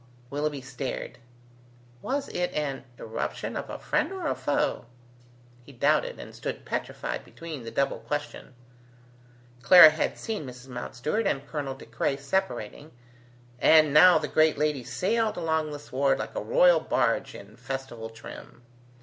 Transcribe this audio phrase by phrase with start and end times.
[0.31, 1.19] Willoughby stared.
[2.01, 4.85] Was it an irruption of a friend or a foe?
[5.63, 8.55] He doubted, and stood petrified between the double question.
[9.61, 10.69] Clara had seen Mrs.
[10.69, 12.89] Mountstuart and Colonel De Craye separating:
[13.59, 18.09] and now the great lady sailed along the sward like a royal barge in festival
[18.09, 18.63] trim.